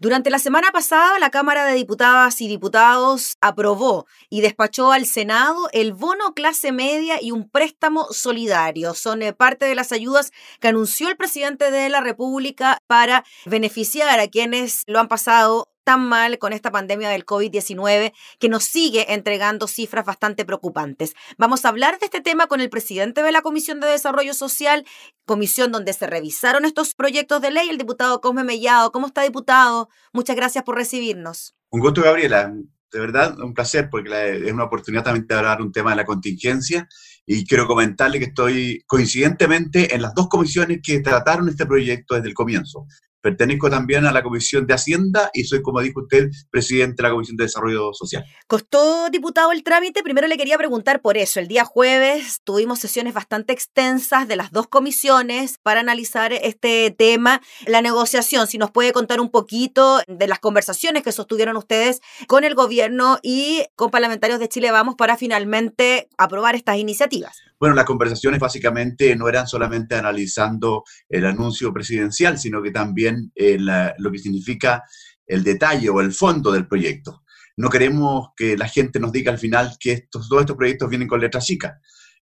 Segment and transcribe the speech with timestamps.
[0.00, 5.68] Durante la semana pasada, la Cámara de Diputadas y Diputados aprobó y despachó al Senado
[5.74, 8.94] el bono clase media y un préstamo solidario.
[8.94, 14.20] Son eh, parte de las ayudas que anunció el presidente de la República para beneficiar
[14.20, 19.12] a quienes lo han pasado tan mal con esta pandemia del COVID-19 que nos sigue
[19.12, 21.14] entregando cifras bastante preocupantes.
[21.36, 24.84] Vamos a hablar de este tema con el presidente de la Comisión de Desarrollo Social,
[25.24, 28.92] comisión donde se revisaron estos proyectos de ley, el diputado Cosme Mellado.
[28.92, 29.88] ¿Cómo está, diputado?
[30.12, 31.56] Muchas gracias por recibirnos.
[31.70, 32.54] Un gusto, Gabriela.
[32.92, 36.04] De verdad, un placer, porque es una oportunidad también de hablar un tema de la
[36.04, 36.86] contingencia
[37.26, 42.28] y quiero comentarle que estoy coincidentemente en las dos comisiones que trataron este proyecto desde
[42.28, 42.86] el comienzo.
[43.20, 47.12] Pertenezco también a la Comisión de Hacienda y soy, como dijo usted, presidente de la
[47.12, 48.24] Comisión de Desarrollo Social.
[48.46, 50.02] ¿Costó, diputado, el trámite?
[50.02, 51.40] Primero le quería preguntar por eso.
[51.40, 57.42] El día jueves tuvimos sesiones bastante extensas de las dos comisiones para analizar este tema.
[57.66, 62.44] La negociación, si nos puede contar un poquito de las conversaciones que sostuvieron ustedes con
[62.44, 67.49] el gobierno y con parlamentarios de Chile Vamos para finalmente aprobar estas iniciativas.
[67.60, 73.58] Bueno, las conversaciones básicamente no eran solamente analizando el anuncio presidencial, sino que también eh,
[73.98, 74.82] lo que significa
[75.26, 77.22] el detalle o el fondo del proyecto.
[77.58, 81.06] No queremos que la gente nos diga al final que estos, todos estos proyectos vienen
[81.06, 81.78] con letra chica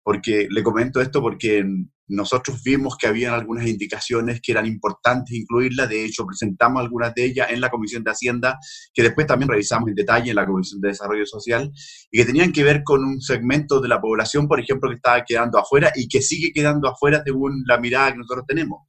[0.04, 1.64] porque le comento esto porque
[2.12, 7.26] nosotros vimos que habían algunas indicaciones que eran importantes incluirlas, de hecho presentamos algunas de
[7.26, 8.60] ellas en la Comisión de Hacienda,
[8.94, 11.72] que después también revisamos en detalle en la Comisión de Desarrollo Social,
[12.12, 15.24] y que tenían que ver con un segmento de la población, por ejemplo, que estaba
[15.26, 18.82] quedando afuera y que sigue quedando afuera según la mirada que nosotros tenemos.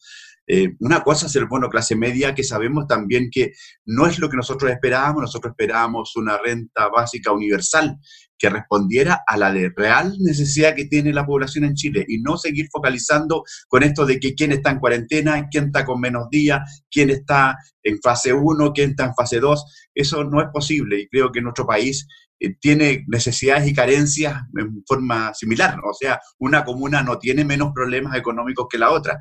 [0.46, 3.52] Eh, una cosa es el bono clase media, que sabemos también que
[3.86, 7.98] no es lo que nosotros esperábamos, nosotros esperábamos una renta básica universal
[8.42, 12.36] que respondiera a la de real necesidad que tiene la población en Chile y no
[12.36, 16.84] seguir focalizando con esto de que quién está en cuarentena, quién está con menos días,
[16.90, 19.64] quién está en fase 1, quién está en fase 2.
[19.94, 22.04] Eso no es posible y creo que nuestro país
[22.40, 25.78] eh, tiene necesidades y carencias en forma similar.
[25.88, 29.20] O sea, una comuna no tiene menos problemas económicos que la otra.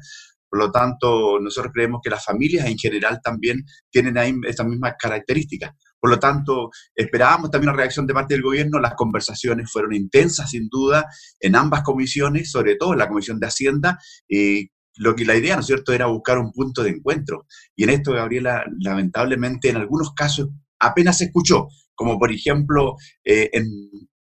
[0.51, 4.95] Por lo tanto, nosotros creemos que las familias en general también tienen ahí estas mismas
[4.99, 5.71] características.
[5.97, 8.77] Por lo tanto, esperábamos también una reacción de parte del gobierno.
[8.77, 11.05] Las conversaciones fueron intensas, sin duda,
[11.39, 13.97] en ambas comisiones, sobre todo en la Comisión de Hacienda.
[14.27, 17.45] y lo que la idea, ¿no es cierto?, era buscar un punto de encuentro.
[17.77, 20.49] Y en esto, Gabriela, lamentablemente, en algunos casos
[20.81, 23.65] apenas se escuchó, como por ejemplo eh, en,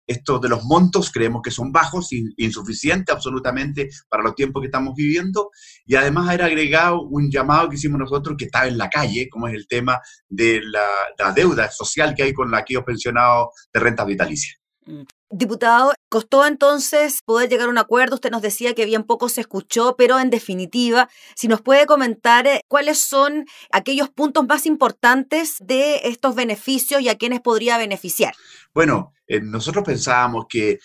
[0.06, 4.94] estos de los montos creemos que son bajos, insuficientes absolutamente para los tiempos que estamos
[4.94, 5.50] viviendo.
[5.86, 9.48] Y además era agregado un llamado que hicimos nosotros que estaba en la calle, como
[9.48, 9.98] es el tema
[10.28, 14.54] de la, deuda social que hay con aquellos pensionados de renta vitalicia.
[14.86, 15.02] Mm.
[15.30, 18.14] Diputado, costó entonces poder llegar a un acuerdo.
[18.14, 22.46] Usted nos decía que bien poco se escuchó, pero en definitiva, si nos puede comentar
[22.46, 28.34] eh, cuáles son aquellos puntos más importantes de estos beneficios y a quiénes podría beneficiar.
[28.72, 30.78] Bueno, eh, nosotros pensábamos que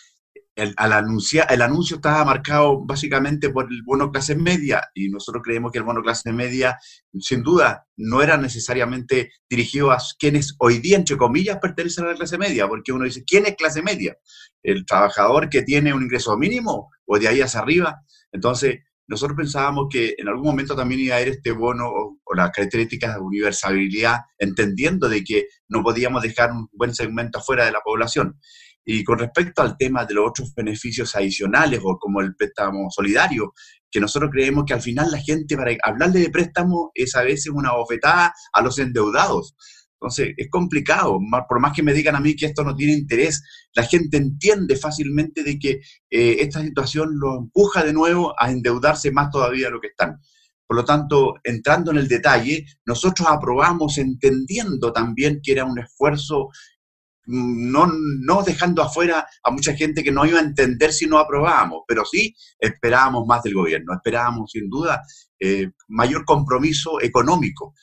[0.59, 5.41] el, al anunciar, el anuncio estaba marcado básicamente por el bono clase media y nosotros
[5.43, 6.77] creemos que el bono clase media,
[7.19, 12.15] sin duda, no era necesariamente dirigido a quienes hoy día, entre comillas, pertenecen a la
[12.15, 14.17] clase media, porque uno dice, ¿quién es clase media?
[14.63, 18.01] ¿El trabajador que tiene un ingreso mínimo o de ahí hacia arriba?
[18.31, 22.35] Entonces, nosotros pensábamos que en algún momento también iba a haber este bono o, o,
[22.35, 27.71] las características de universalidad, entendiendo de que no podíamos dejar un buen segmento afuera de
[27.71, 28.39] la población.
[28.91, 33.53] Y con respecto al tema de los otros beneficios adicionales o como el préstamo solidario,
[33.91, 37.53] que nosotros creemos que al final la gente para hablarle de préstamo es a veces
[37.53, 39.55] una bofetada a los endeudados.
[39.93, 43.43] Entonces, es complicado, por más que me digan a mí que esto no tiene interés,
[43.75, 49.11] la gente entiende fácilmente de que eh, esta situación lo empuja de nuevo a endeudarse
[49.11, 50.17] más todavía de lo que están.
[50.65, 56.49] Por lo tanto, entrando en el detalle, nosotros aprobamos entendiendo también que era un esfuerzo
[57.31, 57.87] no,
[58.21, 62.03] no dejando afuera a mucha gente que no iba a entender si no aprobábamos, pero
[62.03, 65.03] sí esperábamos más del gobierno, esperábamos sin duda
[65.39, 67.75] eh, mayor compromiso económico.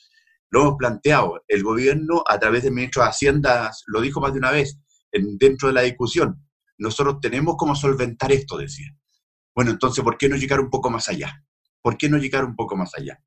[0.51, 4.39] Lo hemos planteado, el gobierno a través del ministro de Hacienda lo dijo más de
[4.41, 4.79] una vez
[5.13, 6.45] en, dentro de la discusión,
[6.79, 8.89] nosotros tenemos cómo solventar esto, decía.
[9.55, 11.45] Bueno, entonces, ¿por qué no llegar un poco más allá?
[11.81, 13.23] ¿Por qué no llegar un poco más allá?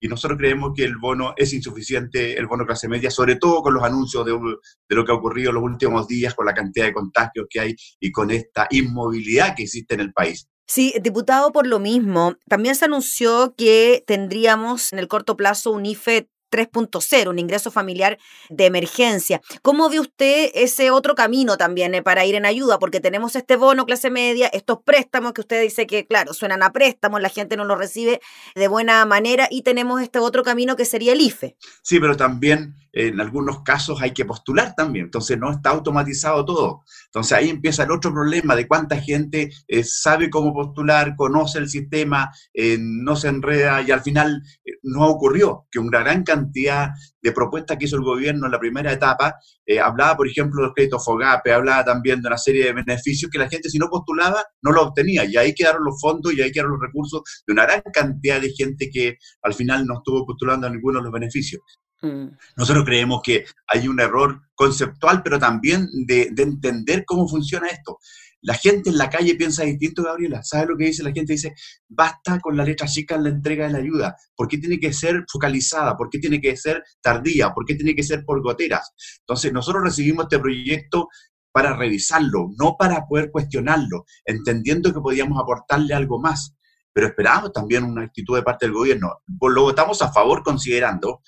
[0.00, 3.74] Y nosotros creemos que el bono es insuficiente, el bono clase media, sobre todo con
[3.74, 6.94] los anuncios de, lo que ha ocurrido en los últimos días, con la cantidad de
[6.94, 10.48] contagios que hay y con esta inmovilidad que existe en el país.
[10.66, 15.84] Sí, diputado, por lo mismo, también se anunció que tendríamos en el corto plazo un
[15.84, 18.18] IFE 3.0, un ingreso familiar
[18.48, 19.40] de emergencia.
[19.62, 22.78] ¿Cómo ve usted ese otro camino también eh, para ir en ayuda?
[22.78, 26.72] Porque tenemos este bono clase media, estos préstamos que usted dice que, claro, suenan a
[26.72, 28.20] préstamos, la gente no los recibe
[28.54, 31.56] de buena manera y tenemos este otro camino que sería el IFE.
[31.82, 36.84] Sí, pero también en algunos casos hay que postular también, entonces no está automatizado todo.
[37.06, 41.68] Entonces ahí empieza el otro problema de cuánta gente eh, sabe cómo postular, conoce el
[41.68, 46.39] sistema, eh, no se enreda y al final eh, no ocurrió que una gran cantidad
[46.52, 49.36] de propuestas que hizo el gobierno en la primera etapa,
[49.82, 53.48] hablaba por ejemplo del crédito FOGAPE, hablaba también de una serie de beneficios que la
[53.48, 56.72] gente si no postulaba no lo obtenía y ahí quedaron los fondos y ahí quedaron
[56.72, 60.70] los recursos de una gran cantidad de gente que al final no estuvo postulando a
[60.70, 61.62] ninguno de los beneficios.
[62.02, 62.28] Mm.
[62.56, 67.98] Nosotros creemos que hay un error conceptual, pero también de, entender cómo funciona esto.
[68.42, 70.42] La gente en la calle piensa distinto, Gabriela.
[70.42, 71.02] ¿Sabes lo que dice?
[71.02, 71.54] La gente dice,
[71.88, 74.16] basta con la letra chica en la entrega de la ayuda.
[74.34, 75.96] ¿Por qué tiene que ser focalizada?
[75.96, 77.52] ¿Por qué tiene que ser tardía?
[77.52, 78.92] ¿Por qué tiene que ser por goteras?
[79.20, 81.08] Entonces, nosotros recibimos este proyecto
[81.52, 86.54] para revisarlo, no para poder cuestionarlo, entendiendo que podíamos aportarle algo más.
[86.92, 89.20] Pero esperamos también una actitud de parte del gobierno.
[89.40, 91.20] Lo votamos a favor considerando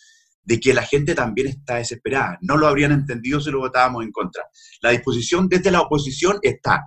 [0.44, 2.38] de que la gente también está desesperada.
[2.40, 4.42] No lo habrían entendido si lo votábamos en contra.
[4.80, 6.82] La disposición desde la oposición está.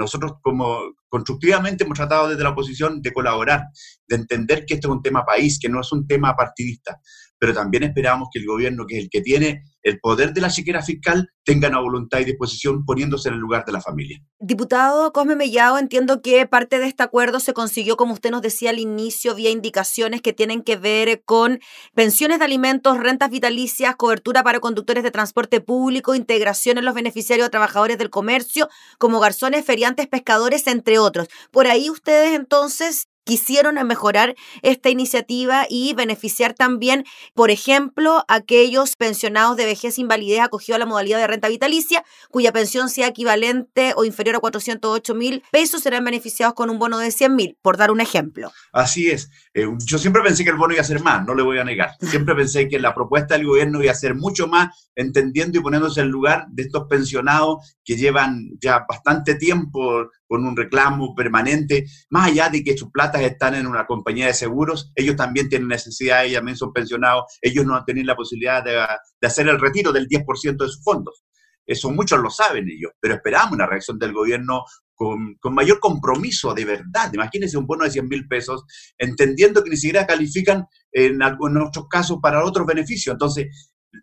[0.00, 3.64] Nosotros como constructivamente hemos tratado desde la oposición de colaborar,
[4.08, 6.98] de entender que esto es un tema país, que no es un tema partidista,
[7.38, 10.50] pero también esperamos que el gobierno, que es el que tiene el poder de la
[10.50, 14.22] siquiera fiscal, tenga una voluntad y disposición poniéndose en el lugar de la familia.
[14.38, 18.70] Diputado Cosme Mellado, entiendo que parte de este acuerdo se consiguió, como usted nos decía
[18.70, 21.60] al inicio, vía indicaciones que tienen que ver con
[21.94, 27.46] pensiones de alimentos, rentas vitalicias, cobertura para conductores de transporte público, integración en los beneficiarios
[27.46, 28.68] de trabajadores del comercio,
[28.98, 31.28] como garzones, feriantes, pescadores, entre otros.
[31.50, 39.56] Por ahí ustedes entonces quisieron mejorar esta iniciativa y beneficiar también, por ejemplo, aquellos pensionados
[39.56, 44.04] de vejez invalidez acogidos a la modalidad de renta vitalicia, cuya pensión sea equivalente o
[44.04, 47.92] inferior a 408 mil pesos, serán beneficiados con un bono de 100 mil, por dar
[47.92, 48.50] un ejemplo.
[48.72, 49.30] Así es.
[49.52, 51.64] Eh, yo siempre pensé que el bono iba a ser más, no le voy a
[51.64, 51.90] negar.
[52.00, 56.02] Siempre pensé que la propuesta del gobierno iba a ser mucho más, entendiendo y poniéndose
[56.02, 62.28] en lugar de estos pensionados que llevan ya bastante tiempo con un reclamo permanente, más
[62.28, 66.24] allá de que sus platas están en una compañía de seguros, ellos también tienen necesidad,
[66.24, 68.86] ellos también son pensionados, ellos no tienen la posibilidad de,
[69.26, 71.24] hacer el retiro del 10% de sus fondos.
[71.66, 74.64] Eso muchos lo saben ellos, pero esperamos una reacción del gobierno
[75.00, 77.10] con, mayor compromiso de verdad.
[77.14, 78.64] Imagínense un bono de 100 mil pesos,
[78.98, 83.14] entendiendo que ni siquiera califican en, otros casos para otros beneficios.
[83.14, 83.46] Entonces,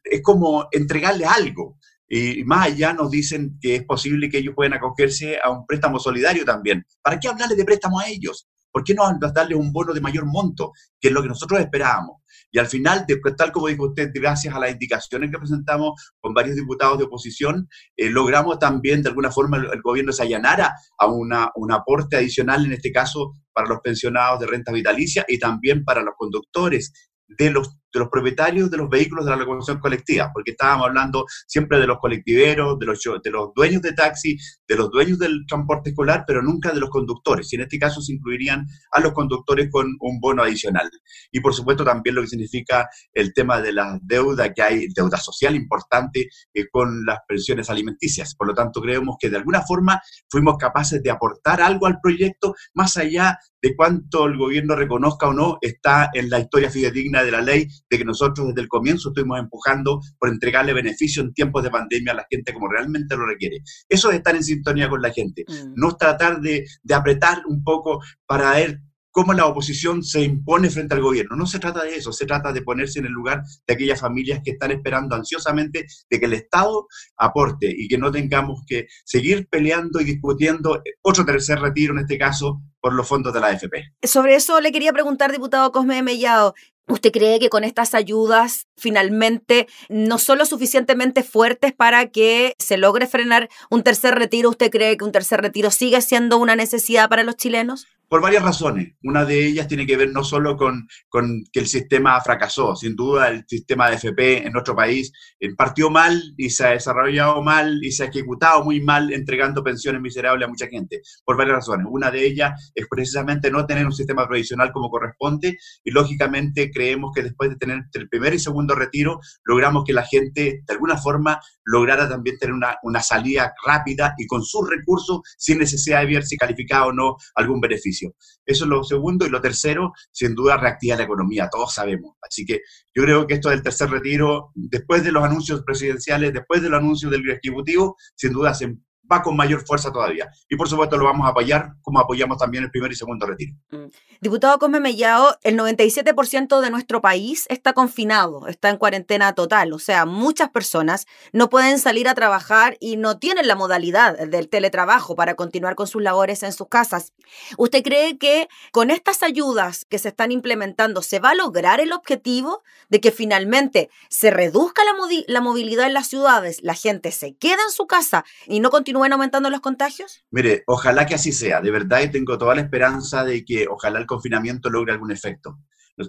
[0.04, 1.78] es como entregarle algo.
[2.10, 6.00] Y más allá nos dicen que es posible que ellos puedan acogerse a un préstamo
[6.00, 6.84] solidario también.
[7.04, 8.48] ¿Para qué hablarles de préstamo a ellos?
[8.72, 9.04] ¿Por qué no
[9.34, 12.22] darles un bono de mayor monto, que es lo que nosotros esperábamos?
[12.52, 13.06] Y al final,
[13.38, 17.68] tal como dijo usted, gracias a las indicaciones que presentamos con varios diputados de oposición,
[17.96, 22.66] eh, logramos también, de alguna forma, el, gobierno se allanara a una, un aporte adicional,
[22.66, 26.94] en este caso, para los pensionados de renta vitalicia y también para los conductores
[27.28, 31.26] de los de los propietarios de los vehículos de la locomoción colectiva, porque estábamos hablando
[31.48, 34.38] siempre de los colectiveros, de los, de los dueños de taxi,
[34.68, 37.52] de los dueños del transporte escolar, pero nunca de los conductores.
[37.52, 40.90] Y en este caso se incluirían a los conductores con un bono adicional.
[41.32, 45.18] Y por supuesto también lo que significa el tema de la deuda, que hay deuda
[45.18, 48.36] social importante eh, con las pensiones alimenticias.
[48.36, 52.54] Por lo tanto, creemos que de alguna forma fuimos capaces de aportar algo al proyecto,
[52.74, 57.32] más allá de cuánto el gobierno reconozca o no, está en la historia fidedigna de
[57.32, 61.64] la ley de que nosotros desde el comienzo estuvimos empujando por entregarle beneficio en tiempos
[61.64, 63.62] de pandemia a la gente como realmente lo requiere.
[63.88, 65.74] Eso es estar en sintonía con la gente, mm.
[65.76, 68.82] no tratar de, de apretar un poco para ver
[69.18, 71.36] cómo la oposición se impone frente al gobierno.
[71.36, 74.42] No se trata de eso, se trata de ponerse en el lugar de aquellas familias
[74.46, 76.86] que están esperando ansiosamente de que el Estado
[77.18, 82.20] aporte y que no tengamos que seguir peleando y discutiendo otro tercer retiro, en este
[82.20, 83.86] caso, por los fondos de la AFP.
[84.04, 86.54] Sobre eso le quería preguntar, diputado Cosme Mellado,
[86.88, 92.78] ¿Usted cree que con estas ayudas finalmente no son lo suficientemente fuertes para que se
[92.78, 94.50] logre frenar un tercer retiro?
[94.50, 97.88] ¿Usted cree que un tercer retiro sigue siendo una necesidad para los chilenos?
[98.10, 98.94] Por varias razones.
[99.04, 102.96] Una de ellas tiene que ver no solo con, con, que el sistema fracasó, sin
[102.96, 105.12] duda el sistema de FP en nuestro país
[105.42, 109.62] eh, partió mal y se ha desarrollado mal y se ha ejecutado muy mal entregando
[109.62, 111.86] pensiones miserables a mucha gente, por varias razones.
[111.90, 117.12] Una de ellas es precisamente no tener un sistema provisional como corresponde y lógicamente creemos
[117.14, 120.96] que después de tener el primer y segundo retiro logramos que la gente de alguna
[120.96, 126.14] forma lograra también tener una, una salida rápida y con sus recursos sin necesidad de
[126.14, 127.97] ver si calificaba o no algún beneficio.
[128.06, 129.26] Eso es lo segundo.
[129.26, 132.16] Y lo tercero, sin duda, reactivar la economía, todos sabemos.
[132.22, 132.62] Así que
[132.94, 136.80] yo creo que esto del tercer retiro, después de los anuncios presidenciales, después de los
[136.80, 138.76] anuncios del Ejecutivo, sin duda se
[139.12, 140.30] va con mayor fuerza todavía.
[140.50, 143.54] Y por supuesto lo vamos a apoyar, como apoyamos también el primer y segundo retiro.
[143.72, 143.88] Mm.
[144.22, 149.80] Diputado Cosme Mellao, el 97% de nuestro país está confinado, está en cuarentena total, o
[149.80, 155.16] sea, muchas personas no pueden salir a trabajar y no tienen la modalidad del teletrabajo
[155.16, 157.14] para continuar con sus labores en sus casas.
[157.58, 161.94] ¿Usted cree que con estas ayudas que se están implementando se va a lograr el
[161.94, 164.94] objetivo de que finalmente se reduzca la,
[165.28, 168.97] la movilidad en las ciudades, la gente se queda en su casa y no continúa
[168.98, 170.26] continúen aumentando los contagios?
[170.32, 171.62] Mire, ojalá que así sea.
[171.62, 175.60] De verdad, y tengo toda la esperanza de que ojalá el confinamiento logre algún efecto.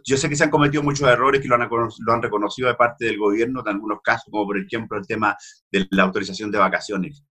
[0.04, 2.74] Yo sé que se han cometido muchos errores que lo han, lo han reconocido de
[2.74, 5.36] parte del gobierno en algunos casos, como por ejemplo el tema
[5.70, 7.24] de la autorización de vacaciones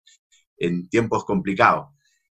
[0.58, 1.88] en tiempos complicados.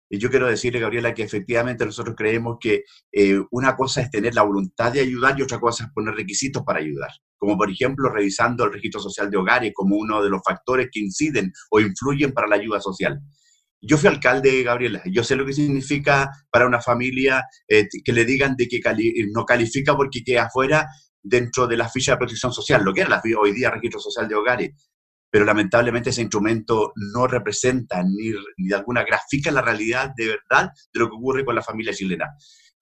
[0.10, 4.36] Y yo quiero decirle, Gabriela, que efectivamente nosotros creemos que eh, una cosa es tener
[4.36, 7.10] la voluntad de ayudar y otra cosa es poner requisitos para ayudar.
[7.44, 11.02] Como por ejemplo revisando el registro social de hogares como uno de los factores que
[11.02, 13.20] inciden o influyen para la ayuda social.
[13.82, 18.24] Yo fui alcalde, Gabriela, yo sé lo que significa para una familia eh, que le
[18.24, 18.80] digan de que
[19.34, 20.88] no califica porque queda afuera
[21.22, 24.30] dentro de la ficha de protección social, lo que era la, hoy día registro social
[24.30, 24.72] de hogares
[25.30, 30.70] pero lamentablemente ese instrumento no representa ni, ni de alguna grafica la realidad de verdad
[30.94, 32.28] de lo que ocurre con la familia chilena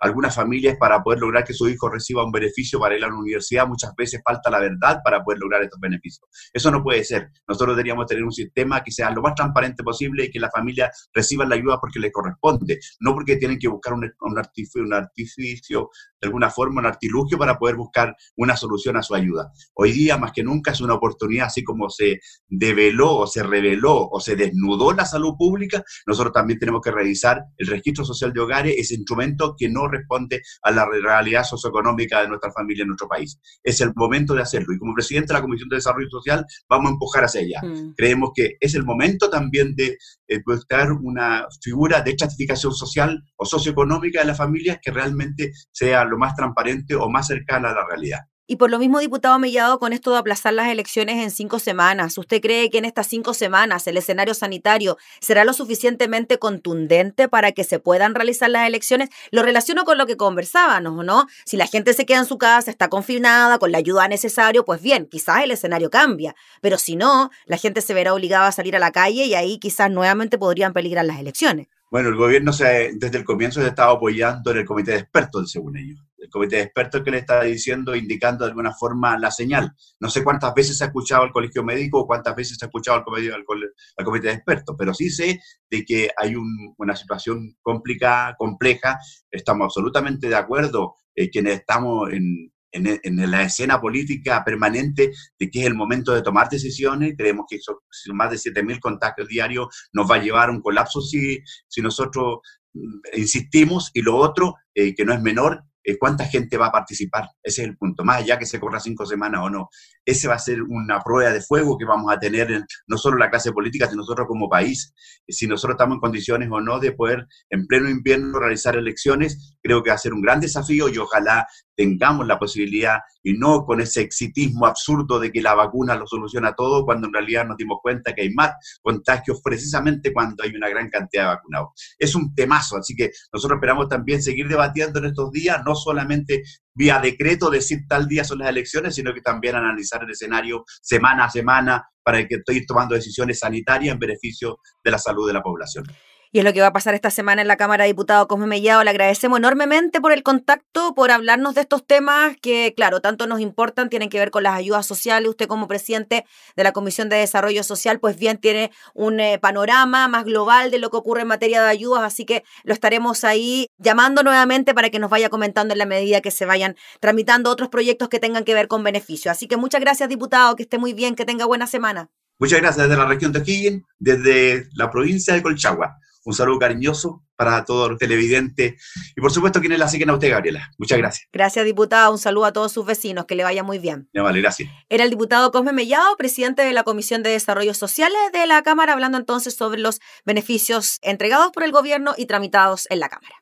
[0.02, 3.16] algunas familias para poder lograr que su hijo reciba un beneficio para ir a la
[3.16, 6.28] universidad, muchas veces falta la verdad para poder lograr estos beneficios.
[6.52, 7.30] Eso no puede ser.
[7.48, 10.92] Nosotros deberíamos tener un sistema que sea lo más transparente posible y que la familia
[11.14, 14.94] reciba la ayuda porque le corresponde, no porque tienen que buscar un, un, artificio, un
[14.94, 15.90] artificio,
[16.20, 19.52] de alguna forma, un artilugio para poder buscar una solución a su ayuda.
[19.76, 24.10] Hoy día, más que nunca, es una oportunidad, así como se develó o se reveló
[24.10, 28.40] o se desnudó la salud pública, nosotros también tenemos que revisar el registro social de
[28.40, 33.08] hogares, ese instrumento que no responde a la realidad socioeconómica de nuestra familia en nuestro
[33.08, 33.40] país.
[33.64, 36.90] Es el momento de hacerlo y como presidente de la Comisión de Desarrollo Social vamos
[36.90, 37.62] a empujar hacia ella.
[37.62, 37.94] Mm.
[37.96, 43.46] Creemos que es el momento también de eh, buscar una figura de estratificación social o
[43.46, 47.86] socioeconómica de las familias que realmente sea lo más transparente o más cercana a la
[47.88, 48.20] realidad.
[48.48, 52.18] Y por lo mismo, diputado Mellado, con esto de aplazar las elecciones en cinco semanas,
[52.18, 57.54] ¿usted cree que en estas cinco semanas el escenario sanitario será lo suficientemente contundente para
[57.54, 59.10] que se puedan realizar las elecciones?
[59.32, 61.28] Lo relaciono con lo que conversábamos, ¿no?
[61.46, 64.82] Si la gente se queda en su casa, está confinada, con la ayuda necesaria, pues
[64.82, 66.36] bien, quizás el escenario cambia.
[66.62, 69.60] Pero si no, la gente se verá obligada a salir a la calle y ahí
[69.60, 71.68] quizás nuevamente podrían peligrar las elecciones.
[71.90, 75.52] Bueno, el gobierno se, desde el comienzo se estaba apoyando en el comité de expertos,
[75.52, 76.00] según ellos.
[76.22, 79.74] El comité de expertos que le está diciendo, indicando de alguna forma la señal.
[80.00, 82.68] No sé cuántas veces se ha escuchado al colegio médico o cuántas veces se ha
[82.68, 86.36] escuchado al comité, al, de expertos, pero sí sé de que hay
[86.78, 89.00] una situación complicada, compleja.
[89.32, 95.62] Estamos absolutamente de acuerdo eh, quienes estamos en, en, la escena política permanente de que
[95.62, 97.16] es el momento de tomar decisiones.
[97.18, 97.78] Creemos que son
[98.16, 102.40] más de 7.000 contactos diarios nos va a llevar a un colapso si, si nosotros
[102.74, 103.92] mm, insistimos.
[103.94, 105.64] Y lo otro, eh, que no es menor,
[106.00, 107.30] cuánta gente va a participar.
[107.44, 108.04] Ese es el punto.
[108.04, 109.70] Más allá que se corra cinco semanas o no,
[110.06, 113.18] ese va a ser una prueba de fuego que vamos a tener en, no solo
[113.18, 114.94] la clase política, sino nosotros como país.
[115.28, 119.84] Si nosotros estamos en condiciones o no de poder en pleno invierno realizar elecciones, creo
[119.84, 121.48] que va a ser un gran desafío y ojalá
[121.82, 126.54] tengamos la posibilidad y no con ese exitismo absurdo de que la vacuna lo soluciona
[126.54, 128.52] todo, cuando en realidad nos dimos cuenta que hay más
[128.84, 131.70] contagios precisamente cuando hay una gran cantidad de vacunados.
[131.98, 136.44] Es un temazo, así que nosotros esperamos también seguir debatiendo en estos días, no solamente
[136.76, 141.26] vía decreto decir tal día son las elecciones, sino que también analizar el escenario semana
[141.26, 145.42] a semana para que estoy tomando decisiones sanitarias en beneficio de la salud de la
[145.42, 145.86] población
[146.32, 148.48] y es lo que va a pasar esta semana en la Cámara de Diputados Cosme
[148.48, 148.84] Mellado.
[148.84, 153.42] Le agradecemos enormemente por el contacto, por hablarnos de estos temas que, claro, tanto nos
[153.42, 155.30] importan, tienen que ver con las ayudas sociales.
[155.30, 160.08] Usted como presidente de la Comisión de Desarrollo Social, pues bien tiene un eh, panorama
[160.08, 163.68] más global de lo que ocurre en materia de ayudas, así que lo estaremos ahí
[163.78, 167.68] llamando nuevamente para que nos vaya comentando en la medida que se vayan tramitando otros
[167.68, 169.32] proyectos que tengan que ver con beneficio.
[169.32, 172.10] Así que muchas gracias, diputado, que esté muy bien, que tenga buena semana.
[172.40, 175.98] Muchas gracias desde la región de O'Higgins, desde la provincia de Colchagua.
[176.24, 178.76] Un saludo cariñoso para todos los televidentes
[179.16, 180.70] y por supuesto quienes la siguen a usted, Gabriela.
[180.78, 181.28] Muchas gracias.
[181.34, 182.12] Gracias, diputada.
[182.12, 183.26] Un saludo a todos sus vecinos.
[183.26, 184.08] Que le vaya muy bien.
[184.14, 184.70] Ya vale, gracias.
[184.90, 188.94] Era el diputado Cosme Mellado, presidente de la Comisión de Desarrollo Social de la Cámara,
[188.94, 193.36] hablando entonces sobre los beneficios entregados por el gobierno y tramitados en la Cámara.